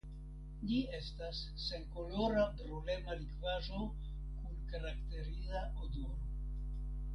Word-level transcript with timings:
Ĝi 0.69 0.77
estas 0.99 1.41
senkolora 1.65 2.47
brulema 2.63 3.19
likvaĵo 3.21 3.83
kun 4.41 4.59
karakteriza 4.75 5.65
odoro. 5.87 6.21